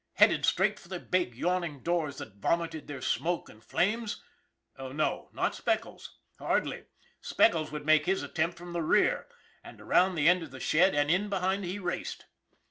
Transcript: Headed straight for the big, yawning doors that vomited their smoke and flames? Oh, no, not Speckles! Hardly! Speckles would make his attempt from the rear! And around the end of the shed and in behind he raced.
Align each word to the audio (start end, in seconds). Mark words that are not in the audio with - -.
Headed 0.13 0.47
straight 0.47 0.79
for 0.79 0.87
the 0.87 0.99
big, 0.99 1.35
yawning 1.35 1.83
doors 1.83 2.17
that 2.17 2.37
vomited 2.37 2.87
their 2.87 3.03
smoke 3.03 3.49
and 3.49 3.63
flames? 3.63 4.23
Oh, 4.75 4.91
no, 4.91 5.29
not 5.31 5.53
Speckles! 5.53 6.17
Hardly! 6.39 6.85
Speckles 7.21 7.71
would 7.71 7.85
make 7.85 8.07
his 8.07 8.23
attempt 8.23 8.57
from 8.57 8.73
the 8.73 8.81
rear! 8.81 9.27
And 9.63 9.79
around 9.79 10.15
the 10.15 10.27
end 10.27 10.41
of 10.41 10.49
the 10.49 10.59
shed 10.59 10.95
and 10.95 11.11
in 11.11 11.29
behind 11.29 11.65
he 11.65 11.77
raced. 11.77 12.25